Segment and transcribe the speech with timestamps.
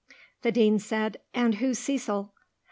[0.41, 2.33] The Dean said, "And who's Cecil?"